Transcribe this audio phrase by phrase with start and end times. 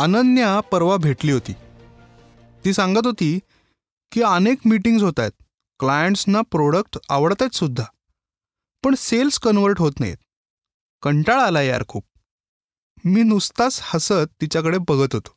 [0.00, 1.52] अनन्या परवा भेटली होती.
[2.64, 3.38] ती सांगत होती
[4.12, 5.32] की अनेक मीटिंग्स होत आहेत.
[5.78, 7.84] क्लायंट्सना प्रोडक्ट आवडत आहेत सुद्धा.
[8.84, 10.16] पण सेल्स कन्वर्ट होत नाहीत.
[11.02, 12.04] कंटाळा आला यार खूप.
[13.04, 15.34] मी नुसताच हसत तिच्याकडे बघत होतो.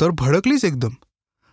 [0.00, 0.90] तर भडकलीच एकदम.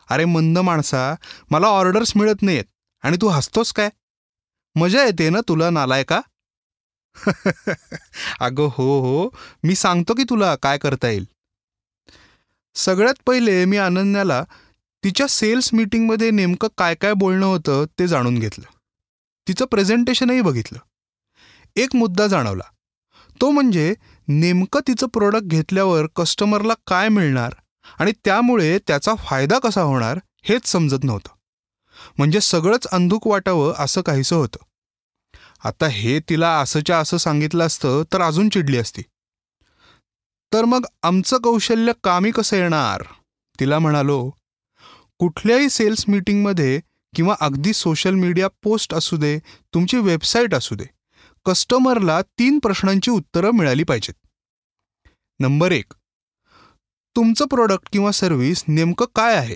[0.09, 1.15] अरे मंद माणसा
[1.51, 2.65] मला ऑर्डर्स मिळत नाहीत.
[3.01, 3.89] आणि तू हसतोस काय?
[4.75, 6.21] मजा येते ना तुला नालाय का?
[8.39, 9.29] अगं हो हो.
[9.63, 11.27] मी सांगतो की तुला काय करता येईल.
[12.78, 14.44] सगळ्यात पहिले मी अनन्याला
[15.03, 18.66] तिच्या सेल्स मीटिंगमध्ये नेमकं काय काय बोलणं होतं ते जाणून घेतलं.
[19.47, 20.80] तिचं प्रेझेंटेशनही बघितलं.
[21.75, 22.64] एक मुद्दा जाणवला.
[23.42, 23.95] तो म्हणजे
[24.28, 27.53] नेमकं तिचं प्रोडक्ट घेतल्यावर कस्टमरला काय मिळणार
[28.00, 31.30] आणि त्यामुळे त्याचा फायदा कसा होणार हेच समजत नव्हतं.
[32.17, 34.64] म्हणजे सगळंच अंधुक वाटावं असं काहीसं होतं.
[35.64, 39.02] आता हे तिला असंच्या असं सांगितलं असतं तर अजून चिडली असती.
[40.53, 43.03] तर मग आमचं कौशल्य कामी कसं येणार?
[43.59, 44.30] तिला म्हणालो
[45.20, 46.80] कुठल्याही सेल्स मीटिंगमध्ये
[47.16, 49.38] किंवा अगदी सोशल मीडिया पोस्ट असू दे
[49.73, 50.86] तुमची वेबसाईट असू दे
[51.45, 54.14] कस्टमरला तीन प्रश्नांची उत्तरं मिळाली पाहिजेत.
[55.40, 55.94] नंबर एक
[57.16, 59.56] तुमचं प्रोडक्ट किंवा सर्व्हिस नेमकं काय आहे?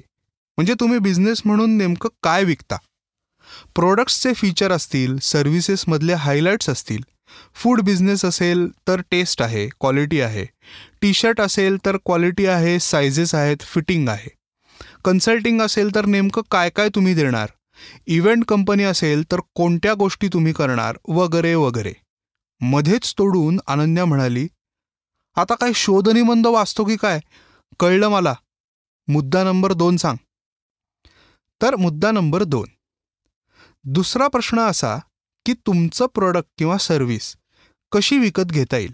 [0.57, 2.77] म्हणजे तुम्ही बिझनेस म्हणून नेमकं काय विकता?
[3.75, 7.01] प्रोडक्ट्सचे फीचर असतील सर्व्हिसेसमधले हायलाईट्स असतील
[7.55, 10.45] फूड बिझनेस असेल तर टेस्ट आहे क्वालिटी आहे.
[11.01, 14.29] टी शर्ट असेल तर क्वालिटी आहे सायझेस आहेत फिटिंग आहे.
[15.05, 17.49] कन्सल्टिंग असेल तर नेमकं काय काय तुम्ही देणार?
[18.07, 20.97] इव्हेंट कंपनी असेल तर कोणत्या गोष्टी तुम्ही करणार?
[21.07, 21.93] वगैरे वगैरे.
[22.61, 24.47] मध्येच तोडून अनन्या म्हणाली
[25.35, 27.19] आता काय शोधनिबंध वाचतो की काय?
[27.79, 28.33] कळलं मला.
[29.07, 30.17] मुद्दा नंबर दोन सांग.
[31.61, 32.67] तर मुद्दा नंबर दोन.
[33.83, 34.97] दुसरा प्रश्न असा
[35.45, 37.35] की तुमचं प्रोडक्ट किंवा सर्व्हिस
[37.91, 38.93] कशी विकत घेता येईल?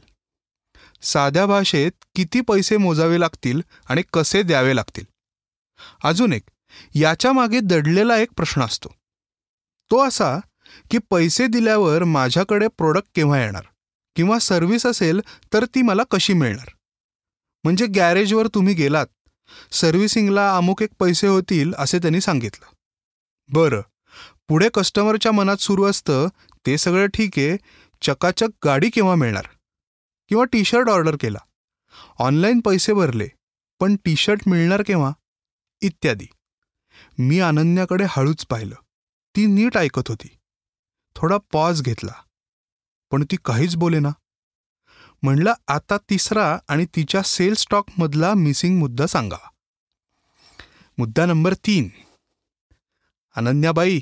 [1.02, 5.06] साध्या भाषेत किती पैसे मोजावे लागतील आणि कसे द्यावे लागतील?
[6.04, 6.44] अजून एक
[6.96, 8.90] याच्या मागे दडलेला एक प्रश्न असतो.
[9.92, 10.38] तो असा
[10.92, 13.64] की पैसे दिल्यावर माझ्याकडे प्रोडक्ट केव्हा येणार?
[14.16, 15.22] किंवा सर्व्हिस असेल
[15.54, 16.68] तर ती मला कशी मिळणार?
[17.64, 19.08] म्हणजे गॅरेजवर तुम्ही गेलात
[19.72, 22.74] सर्व्हिसिंगला अमुक एक पैसे होतील असे त्यांनी सांगितलं.
[23.50, 23.82] बरं
[24.48, 26.28] पुढे कस्टमरच्या मनात सुरू असतं
[26.66, 27.58] ते सगळं ठीक आहे
[28.02, 29.46] चकाचक गाडी केव्हा मिळणार?
[30.30, 31.38] किंवा टी शर्ट ऑर्डर केला.
[32.20, 33.28] ऑनलाईन पैसे भरले
[33.80, 35.12] पण टी शर्ट मिळणार केव्हा?
[35.82, 36.28] इत्यादी.
[37.20, 38.76] मी अनन्याकडे हळूच पाहिलं.
[39.36, 40.38] ती नीट ऐकत होती.
[41.16, 42.14] थोडा पॉज घेतला.
[43.12, 44.10] पण ती काहीच बोले ना.
[45.24, 49.50] म्हणलं आता तिसरा आणि तिच्या सेल्स स्टॉकमधला मिसिंग मुद्दा सांगा.
[50.98, 51.90] मुद्दा नंबर तीन.
[53.36, 54.00] अनन्याबाई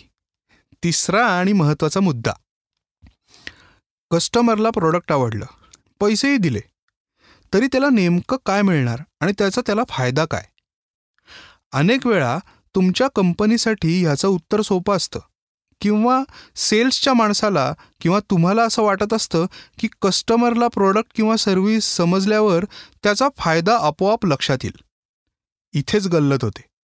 [0.85, 2.31] तिसरा आणि महत्त्वाचा मुद्दा.
[4.11, 5.45] कस्टमरला प्रोडक्ट आवडलं.
[5.99, 6.61] पैसेही दिले.
[7.53, 10.45] तरी त्याला नेमकं काय मिळणार आणि त्याचा त्याला फायदा काय?
[11.71, 12.37] अनेक वेळा
[12.75, 15.19] तुमच्या कंपनीसाठी ह्याचं उत्तर सोपं असतं.
[15.81, 16.23] किंवा
[16.55, 19.45] सेल्सच्या माणसाला किंवा तुम्हाला असं वाटत असतं
[19.79, 22.65] की कस्टमरला प्रोडक्ट किंवा सर्व्हिस समजल्यावर
[23.03, 24.83] त्याचा फायदा आपोआप लक्षात येईल.
[25.73, 26.74] इथेच गल्लत होते.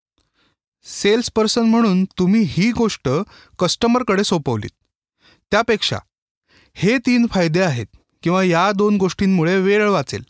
[0.84, 3.10] सेल्स पर्सन म्हणून तुम्ही ही गोष्ट
[3.60, 4.70] कस्टमरकडे सोपवलीत.
[5.52, 5.98] त्यापेक्षा
[6.74, 7.86] हे तीन फायदे आहेत
[8.24, 10.24] किंवा या दोन गोष्टींमुळे वेळ वाचेल.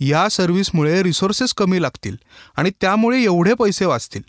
[0.00, 2.16] या सर्व्हिसमुळे रिसोर्सेस कमी लागतील
[2.56, 4.22] आणि त्यामुळे एवढे पैसे वाचतील.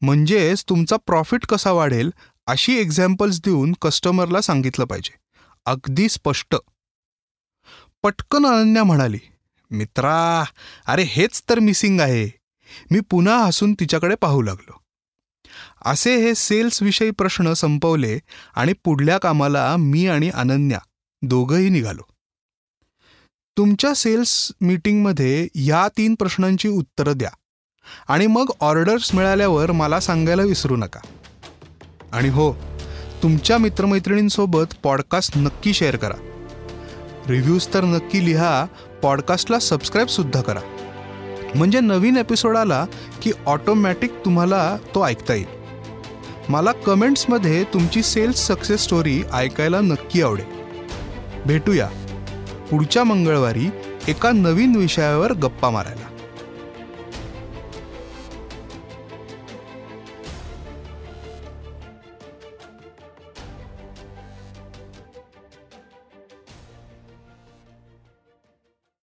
[0.00, 2.10] म्हणजेच तुमचा प्रॉफिट कसा वाढेल
[2.46, 5.14] अशी एक्झाम्पल्स देऊन कस्टमरला सांगितलं पाहिजे.
[5.66, 6.56] अगदी स्पष्ट.
[8.02, 9.18] पटकन अनन्या म्हणाली
[9.70, 10.44] मित्रा
[10.86, 12.26] अरे हेच तर मिसिंग आहे.
[12.90, 14.79] मी पुन्हा हसून तिच्याकडे पाहू लागलो.
[15.84, 18.18] असे हे सेल्सविषयी प्रश्न संपवले
[18.54, 20.78] आणि पुढल्या कामाला मी आणि अनन्या
[21.22, 22.02] दोघंही निघालो.
[23.56, 27.30] तुमच्या सेल्स मीटिंगमध्ये या तीन प्रश्नांची उत्तरं द्या
[28.08, 31.00] आणि मग ऑर्डर्स मिळाल्यावर मला सांगायला विसरू नका.
[32.12, 32.52] आणि हो
[33.22, 36.14] तुमच्या मित्रमैत्रिणींसोबत पॉडकास्ट नक्की शेअर करा.
[37.28, 38.66] रिव्ह्यूज तर नक्की लिहा
[39.02, 40.60] पॉडकास्टला सबस्क्राईबसुद्धा करा.
[41.54, 42.86] म्हणजे नवीन एपिसोड आला
[43.22, 45.59] की ऑटोमॅटिक तुम्हाला तो ऐकता येईल.
[46.50, 50.44] मला कमेंट्समध्ये तुमची सेल्स सक्सेस स्टोरी ऐकायला नक्की आवडेल.
[51.46, 51.88] भेटूया
[52.70, 53.70] पुढच्या मंगळवारी
[54.08, 56.09] एका नवीन विषयावर गप्पा मारायला.